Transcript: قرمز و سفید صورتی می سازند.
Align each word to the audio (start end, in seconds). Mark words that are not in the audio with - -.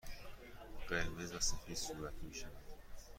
قرمز 0.89 1.33
و 1.35 1.39
سفید 1.39 1.77
صورتی 1.77 2.21
می 2.25 2.33
سازند. 2.33 2.51